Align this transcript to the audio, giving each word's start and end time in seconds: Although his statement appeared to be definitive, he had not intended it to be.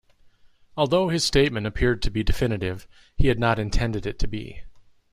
Although 0.75 1.09
his 1.09 1.23
statement 1.23 1.67
appeared 1.67 2.01
to 2.01 2.09
be 2.09 2.23
definitive, 2.23 2.87
he 3.17 3.27
had 3.27 3.37
not 3.37 3.59
intended 3.59 4.07
it 4.07 4.17
to 4.17 4.27
be. 4.27 4.61